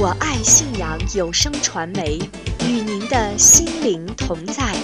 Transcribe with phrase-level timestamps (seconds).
[0.00, 2.18] 我爱信仰有声传媒，
[2.60, 4.74] 与您的心灵同在。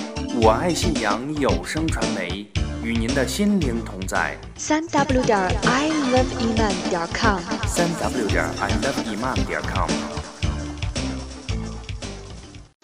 [0.41, 2.47] 我爱信仰有声传媒，
[2.83, 4.37] 与您的心灵同在。
[4.57, 9.89] 三 w 点 i love iman 点 com，三 w 点 i love iman 点 com。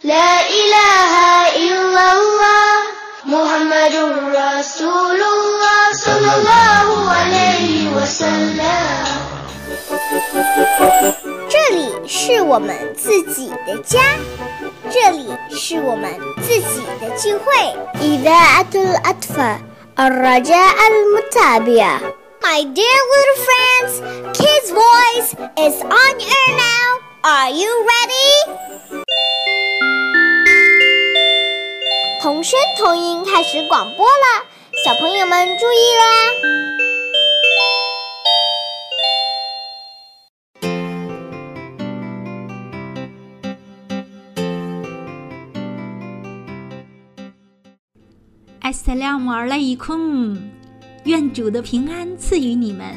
[0.02, 1.12] لا إله
[1.57, 2.68] إلا الله
[3.27, 3.95] محمد
[4.30, 9.32] رسول الله صلى الله عليه وسلم
[11.48, 14.01] 这里是我们自己的家，
[14.91, 16.10] 这里是我们
[16.42, 17.52] 自己的聚会。
[18.01, 19.59] إذاعة الأطفال
[19.98, 22.01] الرجاء المتابعة
[22.41, 24.01] My dear little friends,
[24.38, 27.01] Kids Voice is on air now.
[27.23, 29.05] Are you ready?
[32.23, 34.45] 童声童音开始广播了，
[34.84, 36.05] 小朋友们注意啦！
[48.73, 50.35] 艾斯拉姆尔莱伊空，
[51.03, 52.88] 愿主的平安赐予你们。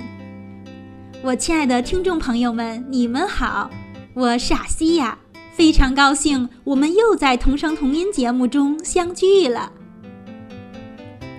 [1.22, 3.70] 我亲爱的听众朋友们，你们好，
[4.14, 5.18] 我是阿西亚，
[5.52, 9.70] 非常高兴我们又在同声同音节目中相聚了。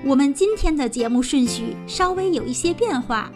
[0.05, 3.31] 我们今天的节目顺序稍微有一些变化，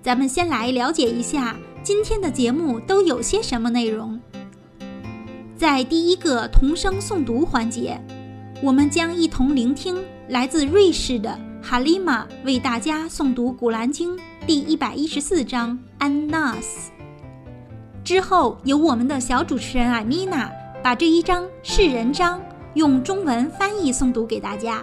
[0.00, 4.20] 咱们先来了解一下今天的节目都有些什么内容。
[5.56, 8.00] 在第一个童声诵读环节。
[8.62, 9.96] 我们将一同聆听
[10.28, 16.90] 来自瑞士的哈利玛为大家诵读《古兰经》第一百一十四章《安纳斯》。
[18.04, 20.48] 之后，由我们的小主持人艾米娜
[20.80, 22.40] 把这一章是人章
[22.74, 24.80] 用中文翻译诵读给大家。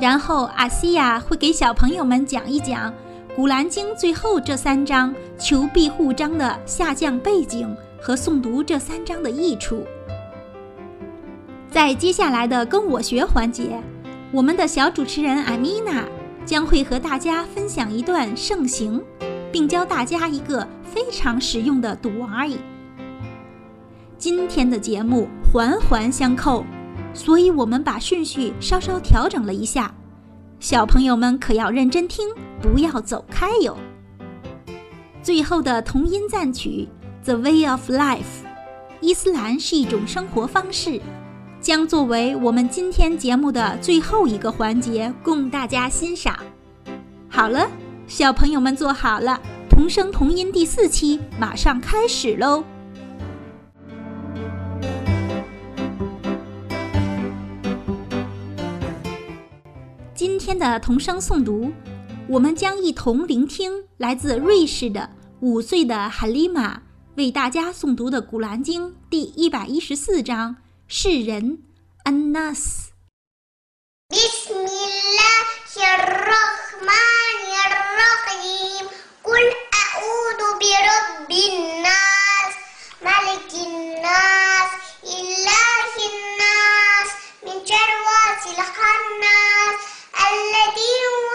[0.00, 2.90] 然后，阿西亚会给小朋友们讲一讲
[3.36, 9.86] 《古兰经》最后这三章求庇护章的下降背景和诵读这三章的益处。
[11.78, 13.80] 在接下来的跟我学环节，
[14.32, 16.04] 我们的小主持人艾米娜
[16.44, 19.00] 将会和大家分享一段圣行，
[19.52, 22.56] 并教大家一个非常实用的读而已。
[24.18, 26.64] 今天的节目环环相扣，
[27.14, 29.94] 所以我们把顺序稍稍调整了一下，
[30.58, 32.26] 小朋友们可要认真听，
[32.60, 33.78] 不要走开哟。
[35.22, 36.88] 最后的童音赞曲
[37.24, 38.16] 《The Way of Life》，
[39.00, 41.00] 伊斯兰是一种生活方式。
[41.60, 46.38] 将作为我们今天节目的最后一个环节，供大家欣赏。
[47.28, 47.68] 好了，
[48.06, 52.62] 小朋友们坐好了，童声童音第四期马上开始喽！
[60.14, 61.72] 今天的童声诵读，
[62.28, 66.82] 我们将一同聆听来自瑞士的五岁的哈利玛
[67.16, 70.56] 为大家诵读的《古兰经》第一百一十四章。
[70.90, 71.58] 是人
[72.04, 72.88] ，Anas。
[74.10, 75.44] بسم الله
[75.76, 78.86] الرحمن الرحيم
[79.24, 79.44] قل
[79.84, 82.54] أعوذ برب الناس
[83.04, 84.70] ملك الناس
[85.04, 87.10] إله الناس
[87.44, 87.92] من شر
[88.56, 89.76] الخناس
[90.28, 91.27] الذي يوسوس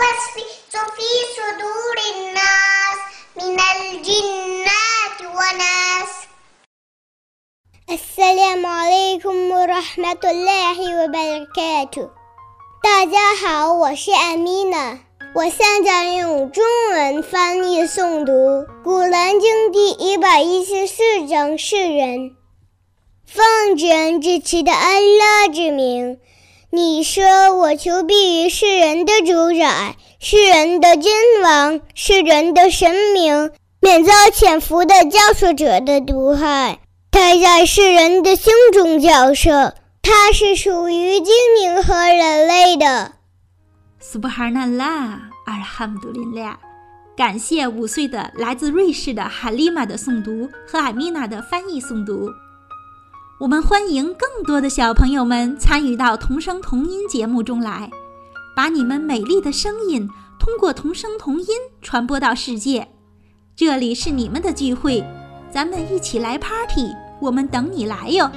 [9.74, 12.10] rahmatullahi wa barakatuh。
[12.84, 15.00] 大家好，我是艾米娜，
[15.34, 18.32] 我现在用中文翻译诵读
[18.84, 22.36] 《古兰经》第一百一十四章世人。
[23.26, 26.20] 奉至恩至慈的安拉之名，
[26.70, 31.12] 你说我求庇于世人的主宰、世人的君
[31.42, 36.78] 王、世人的神明，免遭潜伏的教唆者的毒害。
[37.13, 41.31] 他在世人的心中角色，他是属于精
[41.62, 43.12] 灵和人类的。
[44.01, 46.57] Subhanallah，阿尔罕杜林俩，
[47.16, 52.31] 感谢五岁的来自瑞士的哈利玛的诵读和艾米娜的翻译诵读。
[53.39, 57.92] 我们欢迎更多的小朋友们参与到童声童音节目中来，
[58.56, 60.09] 把你们美丽的声音
[60.39, 61.48] 通过童声童音
[61.80, 62.88] 传播到世界。
[63.56, 65.04] 这里是你们的聚会，
[65.51, 66.88] 咱们一起来 party，
[67.24, 68.30] 我们等你来哟。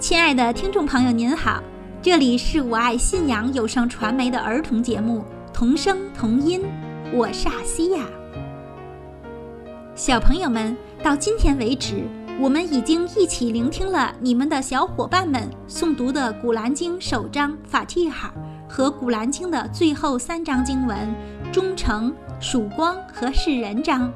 [0.00, 1.62] 亲爱的听众朋友，您好，
[2.02, 5.20] 这里是我爱信仰有声传媒的儿童节目
[5.54, 6.60] 《童声童音》，
[7.12, 8.04] 我是阿西亚。
[9.94, 12.02] 小朋友们，到今天为止，
[12.40, 18.34] 我们已经一起聆听了你们的小伙伴们诵读的《古兰经》首章法蒂哈
[18.68, 20.96] 和《古兰经》的最后三章经文——
[21.50, 24.12] 忠诚、曙光和世人章。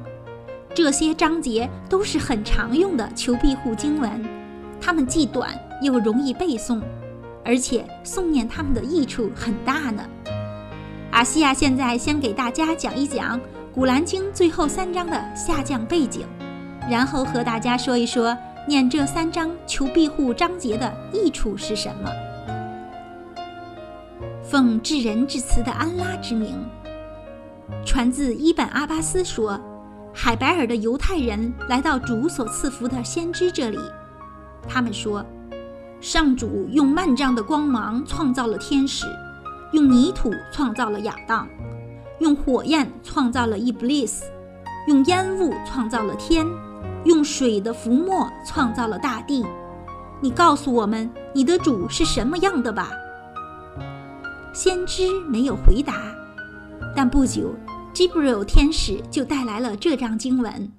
[0.75, 4.23] 这些章节都是很常用的求庇护经文，
[4.79, 6.81] 它们既短又容易背诵，
[7.43, 10.03] 而且诵念它们的益处很大呢。
[11.11, 13.39] 阿西亚现在先给大家讲一讲
[13.73, 16.27] 《古兰经》最后三章的下降背景。
[16.89, 22.11] 然后和大家说一说，念这三章求庇护章节的益处是什么？
[24.43, 26.53] 奉至仁至慈的安拉之名，
[27.85, 29.59] 传自伊本阿巴斯说，
[30.13, 33.79] 海白尔的犹太人来到主所赐福的先知这里，
[34.67, 35.25] 他们说，
[36.01, 39.05] 上主用万丈的光芒创造了天使，
[39.71, 41.47] 用泥土创造了亚当，
[42.19, 44.25] 用火焰创造了伊布利斯，
[44.87, 46.45] 用烟雾创造了天。
[47.05, 49.45] 用水的浮沫创造了大地，
[50.21, 52.89] 你告诉我们你的主是什么样的吧？
[54.53, 56.15] 先知没有回答，
[56.95, 57.55] 但不久，
[57.91, 60.71] 吉布尔天使就带来了这张经文：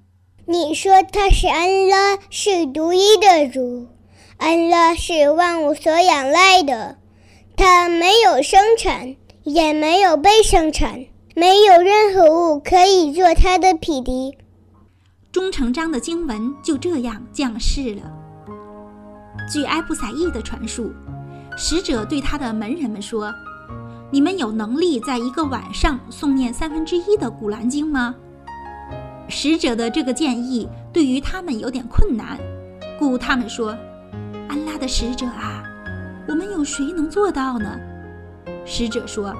[0.45, 3.87] 你说他是安拉，是独一的主，
[4.37, 6.97] 安拉是万物所仰赖的，
[7.57, 11.05] 他没有生产，也没有被生产，
[11.35, 14.37] 没有任何物可以做他的匹敌。
[15.33, 18.03] 忠诚章的经文就这样降世了。
[19.51, 20.93] 据埃布赛义的传述，
[21.57, 23.33] 使者对他的门人们说
[24.15, 28.15] ：“你们有能力在一个晚上诵念三分之一的古兰经吗？”
[29.27, 32.39] 使者的这个建议对于他们有点困难，
[32.97, 33.75] 故他们说
[34.47, 35.61] ：“安拉的使者啊，
[36.29, 37.77] 我们有谁能做到呢？”
[38.63, 39.35] 使者说：“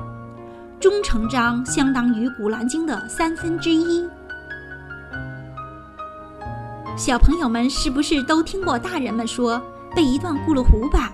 [0.77, 4.05] 忠诚章相当于古兰经的三分之一。”
[6.99, 9.57] 小朋友们是不是都听过大人们说
[9.95, 11.13] 背一段咕噜胡吧？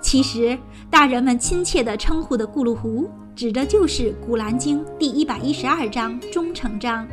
[0.00, 0.56] 其实，
[0.88, 7.06] 大人们亲切地称呼的咕噜胡，指的就是《古兰经》第一百一十二章忠诚章。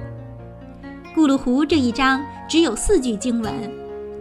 [1.16, 3.54] 咕噜胡这一章只有四句经文，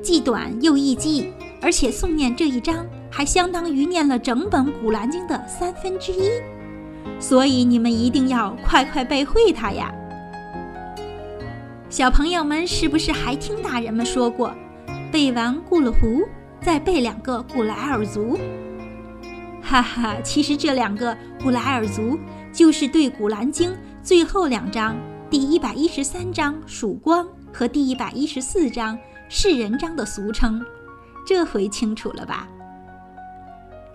[0.02, 6.30] 既短又易记，而且诵念这一章还相当于念了整本《古兰经》的三分之一，
[7.20, 9.92] 所以你们一定要快快背会它呀！
[11.90, 14.52] 小朋友们是不是还听大人们说过，
[15.12, 16.22] 背完咕噜胡，
[16.64, 18.38] 再背两个古莱尔族？
[19.62, 22.18] 哈哈，其实这两个古莱尔族
[22.54, 23.70] 就是对《古兰经》
[24.02, 24.96] 最后两章，
[25.28, 30.64] 第一百一十三章曙光和第一百一十四章世人章的俗称。
[31.26, 32.48] 这回清楚了吧？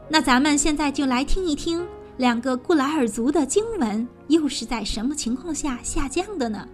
[0.07, 1.83] 那咱们现在就来听一听
[2.18, 6.68] 两个古莱尔族的经文又是在什么情况下下降的呢？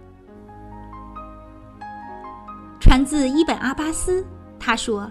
[2.80, 4.22] 传自伊本阿巴斯，
[4.60, 5.10] 他说：“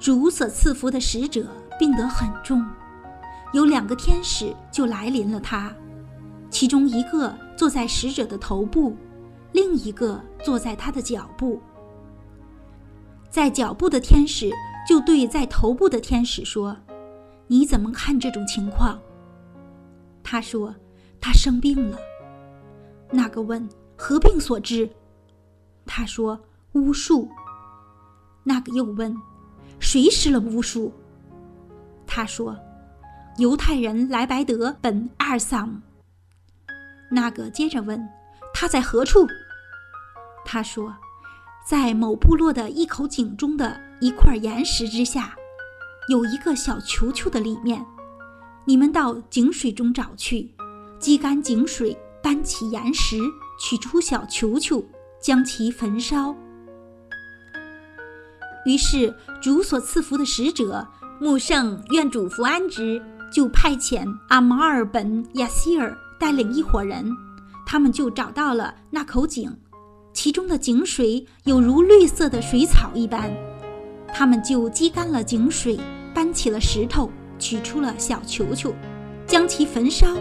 [0.00, 1.46] 主所赐福的使者
[1.78, 2.66] 病得很重，
[3.52, 5.70] 有两个天使就来临了他，
[6.48, 8.96] 其中一个坐在使者的头部，
[9.52, 11.60] 另一个坐在他的脚部。
[13.28, 14.50] 在脚部的天使
[14.88, 16.74] 就对在头部的天使说
[17.46, 18.98] ：‘你怎么看这种情况？’
[20.24, 20.74] 他说
[21.20, 21.98] ：‘他生病了。’
[23.12, 23.68] 那个问
[23.98, 24.88] ：‘何病所致？’
[25.84, 26.40] 他说。”
[26.74, 27.28] 巫术。
[28.44, 29.12] 那个又问
[29.80, 30.92] ：“谁施了巫术？”
[32.06, 32.56] 他说
[33.38, 35.80] ：“犹太人莱白德本阿尔萨姆。”
[37.10, 38.00] 那个接着问
[38.54, 39.26] ：“他在何处？”
[40.46, 40.94] 他说
[41.66, 45.34] ：“在某部落的一口井中的一块岩石之下，
[46.08, 47.84] 有一个小球球的里面。
[48.64, 50.52] 你们到井水中找去，
[50.98, 53.16] 积干井水，搬起岩石，
[53.60, 54.84] 取出小球球，
[55.20, 56.34] 将其焚烧。”
[58.64, 60.86] 于是，主所赐福的使者
[61.18, 63.00] 穆圣愿主福安之，
[63.32, 67.10] 就派遣阿马尔本亚希尔带领一伙人，
[67.66, 69.50] 他们就找到了那口井，
[70.12, 73.30] 其中的井水有如绿色的水草一般。
[74.12, 75.78] 他们就击干了井水，
[76.12, 78.74] 搬起了石头，取出了小球球，
[79.26, 80.16] 将其焚烧。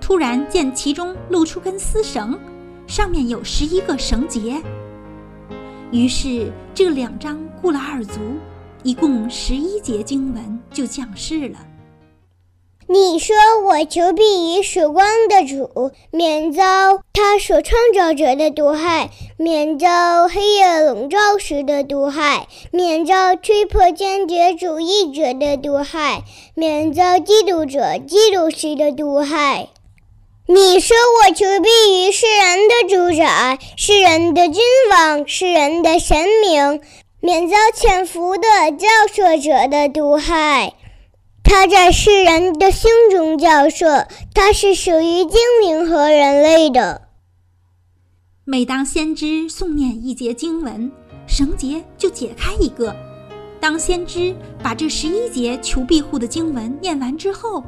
[0.00, 2.38] 突然见其中露出根丝绳，
[2.86, 4.62] 上面有十一个绳结。
[5.92, 8.20] 于是，这两张固拉尔族，
[8.82, 11.58] 一共十一节经文就降世了。
[12.88, 16.62] 你说我求必于曙光的主，免遭
[17.12, 26.22] 他所创造者的毒害，免遭黑夜笼罩时的毒害，免遭吹破坚决主义者的毒害，
[26.54, 29.68] 免遭嫉妒者嫉妒时的毒害。
[30.48, 31.68] 你说我求必
[32.06, 34.62] 于世人的主宰，世人的君
[34.92, 36.80] 王，世人的神明，
[37.18, 38.42] 免遭潜伏的
[38.78, 40.74] 教唆者的毒害。
[41.42, 47.08] 他在世人的心中教唆，他是属于精灵和人类的。
[48.44, 50.92] 每当先知诵念一节经文，
[51.26, 52.94] 绳结就解开一个。
[53.58, 57.64] 当先知把这十一节求庇护的经文念完之后，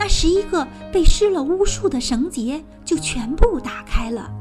[0.00, 4.32] 那十一个被施了巫术的绳结就全部打开了。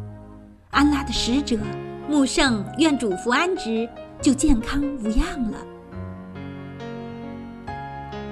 [0.69, 1.59] 安拉的使者
[2.07, 3.87] 穆圣愿主福安之，
[4.21, 5.57] 就健康无恙了。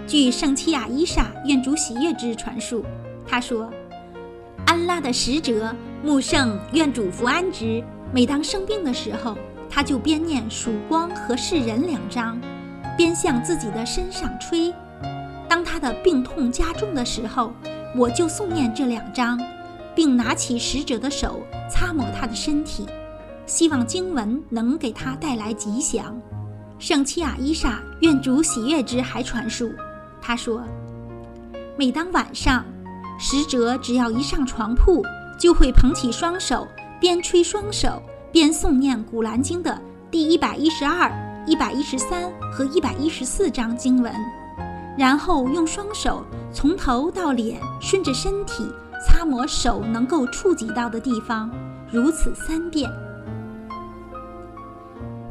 [0.07, 2.86] 据圣齐亚伊莎愿主喜悦之传述，
[3.27, 3.69] 他说
[4.65, 9.38] ：“安拉的使者穆圣愿主福安之，每当生病的时候，
[9.69, 12.39] 他就边念曙光和世人两章，
[12.96, 14.74] 边向自己的身上吹。
[15.48, 17.54] 当他的病痛加重的时候，
[17.96, 19.39] 我就诵念这两章，
[19.96, 22.86] 并拿起使者的手擦抹他的身体，
[23.46, 26.20] 希望经文能给他带来吉祥。”
[26.80, 29.72] 圣齐亚伊莎愿主喜悦之还传述。
[30.22, 30.62] 他说
[31.75, 32.63] ：“每当晚上，
[33.18, 35.04] 使者只要一上床铺，
[35.39, 36.68] 就会捧起双手，
[37.00, 38.01] 边吹双手
[38.32, 41.12] 边诵念《古兰经》的第一百一十二、
[41.48, 44.13] 一百一十三和一百一十四章经文，
[44.98, 48.68] 然后用双手从头到脸，顺着身体
[49.06, 51.51] 擦抹手能够触及到的地方，
[51.92, 52.89] 如此三遍。”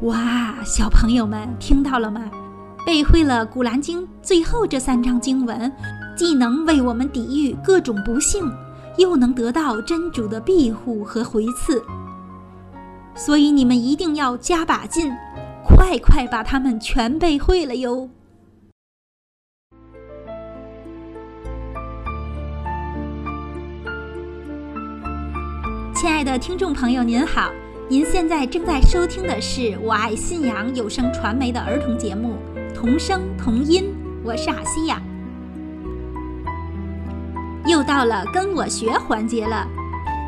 [0.03, 2.29] 哇，小朋友们听到了吗？
[2.85, 5.71] 背会了《古兰经》最后这三章经文，
[6.15, 8.49] 既能为我们抵御各种不幸，
[8.97, 11.83] 又能得到真主的庇护和回赐。
[13.15, 15.11] 所以你们一定要加把劲，
[15.65, 18.09] 快快把它们全背会了哟！
[25.99, 27.51] 亲爱的听众朋友，您好，
[27.89, 32.37] 您现在正在收听的是《我爱信仰》有声传媒的儿童节目。
[32.71, 33.91] 同声同音，
[34.23, 35.01] 我是阿西亚。
[37.65, 39.67] 又到了跟我学环节了，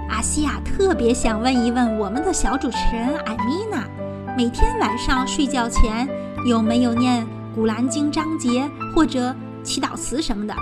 [0.10, 3.88] 阿西亚特别想问一问我们的小主持人艾米娜，
[4.36, 6.10] 每天晚上睡觉前
[6.48, 7.24] 有没有念
[7.54, 10.56] 《古兰经》章节或者祈祷词什么的？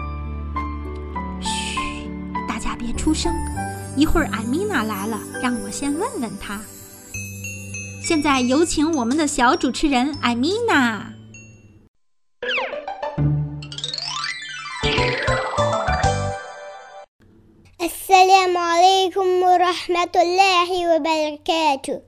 [1.39, 1.79] 嘘，
[2.45, 3.31] 大家别出声，
[3.97, 6.61] 一会儿艾米娜来了，让我先问问她。
[8.03, 11.13] 现在有请我们的小主持人艾米娜。
[17.79, 22.01] Assalamu alaikum wa rahmatullahi wa barakatuh.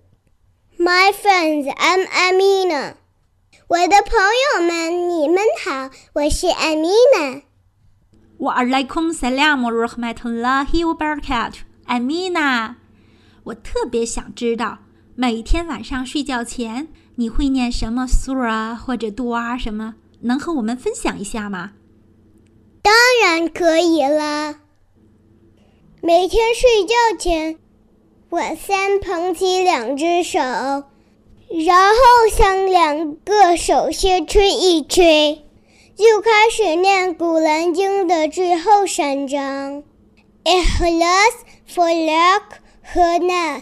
[0.78, 2.98] My friends, I'm Amina.
[3.68, 7.42] 我的朋友们，你们好，我是 Amina。
[8.38, 11.69] wa alaikum salam wa rahmatullahi wa barakatuh.
[11.90, 12.76] 艾米娜
[13.46, 14.78] 我特别想知道，
[15.16, 19.96] 每天晚上睡觉前你会念什么 sura 或者 dua 什么？
[20.22, 21.72] 能和我们分享一下吗？
[22.84, 22.94] 当
[23.24, 24.60] 然可以了。
[26.02, 27.58] 每天睡觉前，
[28.30, 30.86] 我先捧起两只手，然
[31.90, 35.44] 后向两个手先吹一吹，
[35.96, 39.84] 就开始念《古兰经》的最后三章
[40.44, 41.34] ：Ikhlas、
[41.72, 42.42] Falaq
[42.82, 43.62] 和 Nas，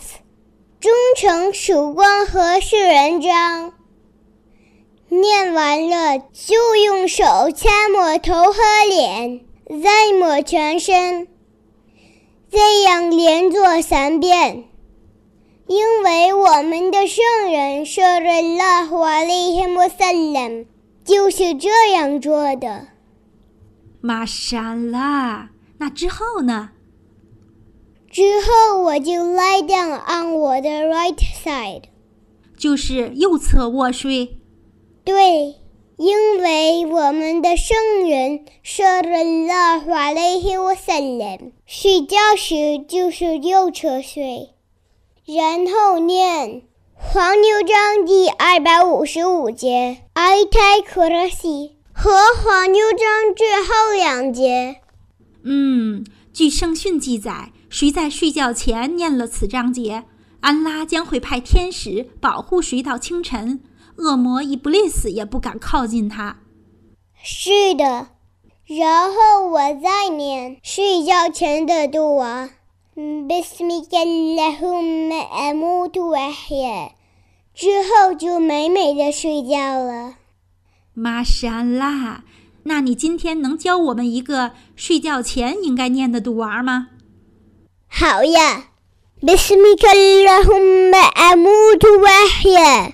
[0.80, 3.74] 忠诚、曙光和世人章。
[5.10, 9.42] 念完了，就用手擦抹头和脸，
[9.84, 11.28] 再抹全身，
[12.50, 14.70] 这样连做三遍。
[15.68, 20.66] 因为我们的圣人说了拉华利希穆萨勒
[21.04, 22.88] 就是这样做的。
[24.00, 25.50] 玛莎拉，
[25.80, 26.70] 那之后呢？
[28.18, 31.84] 之后我就 lie down on 我的 right side，
[32.58, 34.40] 就是右侧卧睡。
[35.04, 35.58] 对，
[35.98, 37.78] 因为我们的圣
[38.10, 44.50] 人说了拉华利希穆萨勒睡觉时就是右侧睡。
[45.24, 46.50] 然后念
[46.96, 51.48] 《黄牛章》第二百五十五节《艾泰克拉西》
[51.94, 52.10] 和
[52.42, 54.78] 《黄牛章》最后两节。
[55.44, 60.05] 嗯，据圣训记载，谁在睡觉前念了此章节，
[60.41, 63.63] 安拉将会派天使保护谁到清晨，
[63.97, 66.39] 恶魔伊布利斯也不敢靠近他。
[67.23, 68.09] 是的，
[68.67, 72.51] 然后我再念睡觉前的杜娃。
[72.95, 76.91] بسمك اللهم أموت وأحيا
[77.55, 80.17] 之后就美美的睡觉了。
[80.93, 82.23] 玛莎拉，
[82.65, 86.89] 那你今天能教我们一个睡觉前应该念的杜娃吗？
[87.89, 88.65] 好呀，
[89.23, 92.93] بسمك اللهم أموت وأحيا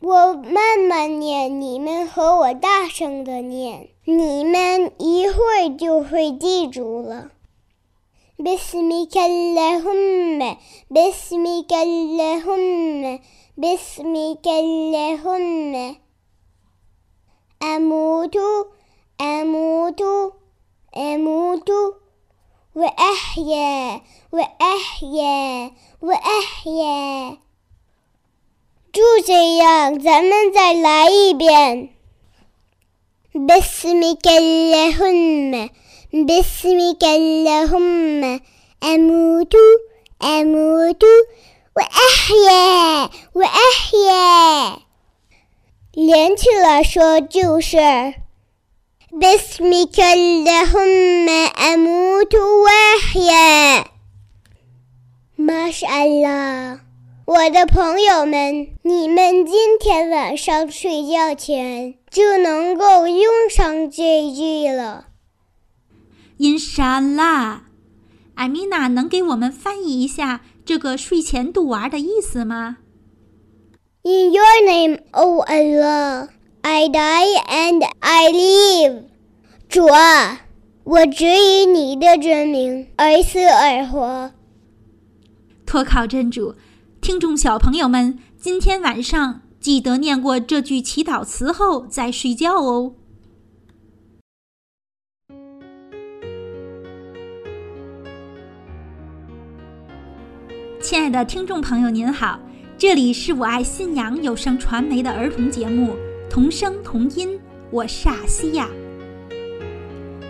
[0.00, 7.30] 我慢慢念，你们和我大声的念，你们一会儿就会记住了。
[8.38, 10.56] بسمك اللهم
[10.90, 13.20] بسمك اللهم
[13.56, 15.96] بسمك اللهم
[17.62, 18.36] أموت
[19.20, 20.02] أموت
[20.96, 21.70] أموت
[22.78, 24.00] وأحيا
[24.32, 25.70] وأحيا
[26.02, 27.38] وأحيا
[28.92, 31.90] 就这样，咱们再来一遍。
[33.34, 35.70] بسمك اللهم
[36.12, 38.40] بسمك اللهم
[38.84, 39.54] أموت
[40.22, 41.04] أموت
[41.76, 44.78] وأحيا وأحيا
[45.94, 47.78] 连起来说就是
[49.12, 51.28] بسمك اللهم
[51.72, 53.84] أموت وأحيا
[55.38, 56.80] ما شاء الله
[57.26, 65.06] 我的朋友们，你们今天晚上睡觉前就能够用上这句了。
[66.36, 67.62] 因沙拉，
[68.34, 72.78] 艾米娜能给我们翻译一下这个睡前读完的意思吗？
[74.02, 76.28] In your name, O Allah,
[76.71, 79.05] I die and I live。
[79.67, 80.41] 主啊，
[80.83, 84.31] 我只以你的真名而死而活。
[85.65, 86.53] 托靠真主。
[87.01, 92.93] 听众小朋友们，今天晚上记得念过这句祈祷词后再睡觉哦。
[100.79, 102.39] 亲爱的听众朋友，您好，
[102.77, 105.93] 这里是我爱信仰有声传媒的儿童节目
[106.29, 107.29] 《同声同音》，
[107.71, 108.69] 我是阿西亚。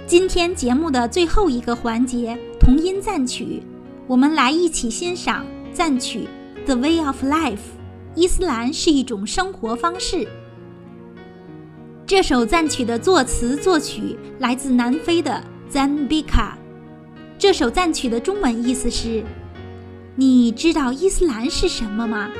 [0.07, 3.61] 今天节目的最后一个环节——同音赞曲，
[4.07, 6.25] 我们来一起欣赏赞曲。
[6.65, 7.59] The way of life，
[8.15, 10.25] 伊斯兰是一种生活方式。
[12.07, 16.53] 这首赞曲的作词作曲来自南非的 Zambia。
[17.37, 19.21] 这首赞曲的中文意思是：
[20.15, 22.31] 你知道伊斯兰是什么吗？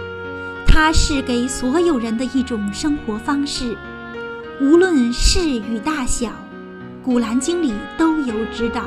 [0.71, 3.75] 它是给所有人的一种生活方式，
[4.62, 6.32] 无论事与大小，
[7.03, 8.86] 古兰经里都有指导。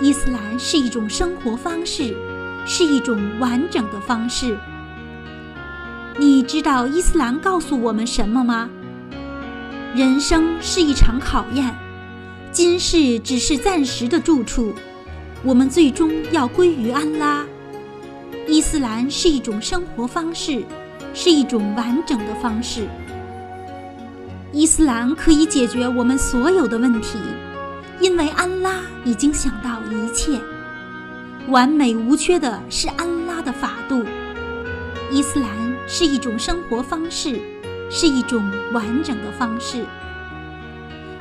[0.00, 2.14] 伊斯兰是一种生活方式。
[2.64, 4.56] 是一种完整的方式。
[6.16, 8.70] 你知道伊斯兰告诉我们什么吗？
[9.96, 11.74] 人生是一场考验，
[12.52, 14.72] 今世只是暂时的住处，
[15.42, 17.44] 我们最终要归于安拉。
[18.48, 20.64] 伊斯兰是一种生活方式，
[21.14, 22.86] 是一种完整的方式。
[24.52, 27.18] 伊斯兰可以解决我们所有的问题，
[28.00, 30.40] 因为安拉已经想到一切。
[31.48, 34.04] 完美无缺的是安拉的法度。
[35.10, 35.48] 伊斯兰
[35.88, 37.40] 是一种生活方式，
[37.90, 39.84] 是一种完整的方式。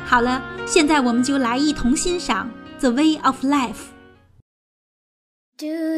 [0.05, 2.49] 好了，现在我们就来一同欣赏
[2.81, 3.69] 《The Way of Life》。
[5.57, 5.97] Do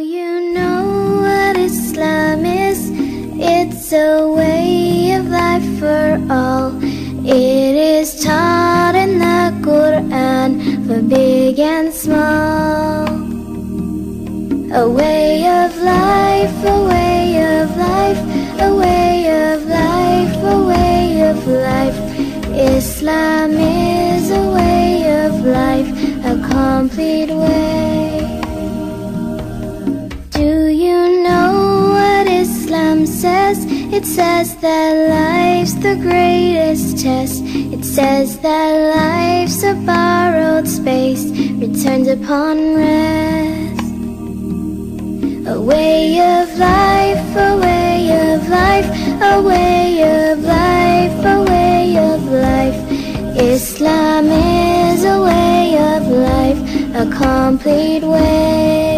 [3.93, 6.73] a way of life for all.
[7.25, 13.07] It is taught in the Quran for big and small.
[14.73, 17.25] A way of life, a way
[17.59, 18.21] of life,
[18.59, 19.13] a way
[19.51, 21.99] of life, a way of life.
[22.51, 23.82] Islam is
[33.95, 37.43] It says that life's the greatest test.
[37.45, 41.25] It says that life's a borrowed space,
[41.61, 43.85] returns upon rest.
[45.47, 47.99] A way of life, a way
[48.33, 48.89] of life,
[49.21, 52.79] a way of life, a way of life.
[53.37, 56.61] Islam is a way of life,
[56.95, 58.92] a complete way.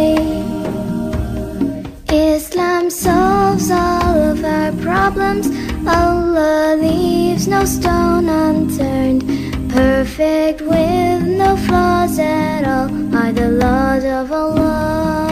[7.47, 9.23] No stone unturned.
[9.71, 15.24] Perfect with no flaws at all are the laws of Allah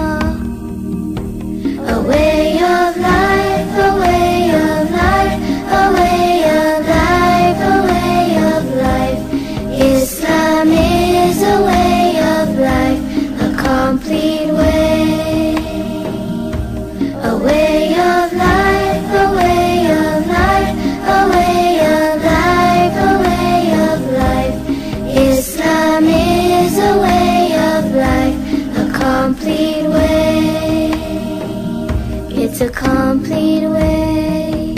[32.63, 34.73] a complete way.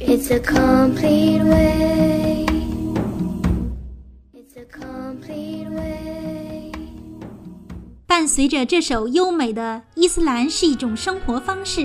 [0.00, 2.44] It's a complete way.
[4.34, 6.72] It's a complete way.
[8.08, 11.82] 伴随着这首优美的《伊斯兰是一种生活方式》，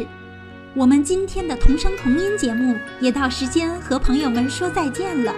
[0.75, 5.32] 我们今天的同声同音节目也到时间和朋友们说再见了。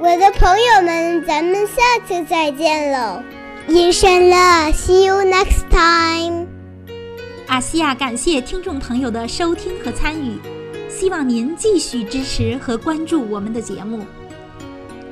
[0.00, 3.22] 我的朋友们，咱们下次再见喽
[3.68, 6.55] ！Inshallah，see you next time。
[7.48, 10.36] 阿西亚感谢听众朋友的收听和参与，
[10.90, 14.04] 希望您继续支持和关注我们的节目。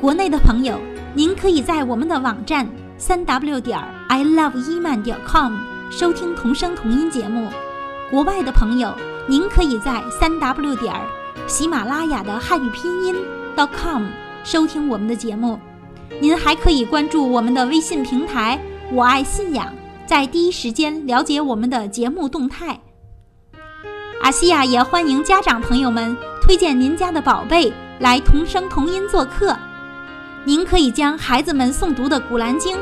[0.00, 0.78] 国内的朋友，
[1.14, 2.68] 您可以在我们的网站
[2.98, 5.52] 三 w 点 i love 伊曼点 com
[5.90, 7.48] 收听同声同音节目；
[8.10, 8.92] 国外的朋友，
[9.28, 10.92] 您可以在三 w 点
[11.46, 13.14] 喜马拉雅的汉语拼音
[13.56, 14.06] .com
[14.42, 15.58] 收听我们的节目。
[16.20, 18.60] 您还可以关注我们的微信平台
[18.92, 19.72] “我爱信仰”。
[20.06, 22.78] 在第一时间了解我们的节目动态。
[24.22, 29.56] 阿西亚也欢迎家长朋友们推荐您家的宝贝来同声同音做客。
[30.44, 32.76] 您可以将孩子们诵读的《古兰经》、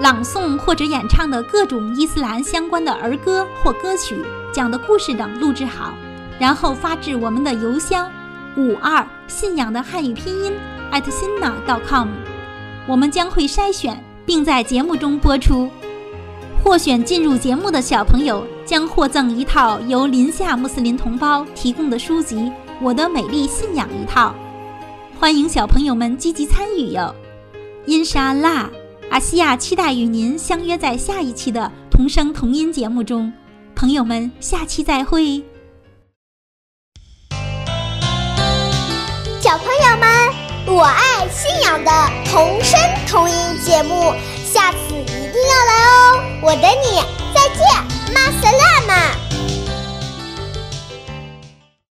[0.00, 5.92] 朗诵或者演唱的各种伊斯兰相关的儿歌或歌曲、讲的故事等录制好，
[6.38, 8.08] 然后发至我们的邮箱
[8.56, 10.52] 五二信仰的汉语拼音
[10.92, 12.08] @sinna.com，
[12.86, 15.68] 我们将会筛选并在节目中播出。
[16.62, 22.36] 获选进入节目的小朋友将获赠一套由林夏穆斯林同胞提供的书籍
[22.82, 24.34] 《我的美丽信仰》一套，
[25.18, 27.14] 欢迎小朋友们积极参与哟！
[27.86, 28.68] 因沙拉，
[29.10, 33.32] 阿西亚期待与您相约在下一期的同声同音节目中，
[33.74, 35.42] 朋友们，下期再会！
[39.40, 41.90] 小朋友们，我爱信仰的
[42.30, 44.12] 同声同音节目，
[44.50, 46.22] 下次一定要来哦！
[46.40, 47.02] 我等你，
[47.34, 47.60] 再见，
[48.14, 48.90] 马斯拉玛。